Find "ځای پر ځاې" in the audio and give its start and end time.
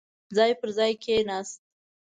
0.35-0.93